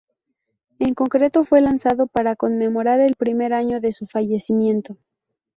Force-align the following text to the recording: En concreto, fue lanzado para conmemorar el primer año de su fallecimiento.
En 0.79 0.95
concreto, 0.95 1.43
fue 1.43 1.61
lanzado 1.61 2.07
para 2.07 2.35
conmemorar 2.35 2.99
el 3.01 3.15
primer 3.15 3.53
año 3.53 3.79
de 3.79 3.91
su 3.91 4.07
fallecimiento. 4.07 4.97